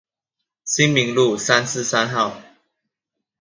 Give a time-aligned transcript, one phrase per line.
[0.65, 2.41] 新明路三四三號